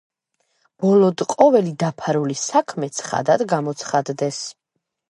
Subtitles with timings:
[0.85, 4.43] ბოლოდ ყოვლი დაფარული საქმე ცხადად გამოცხადდეს.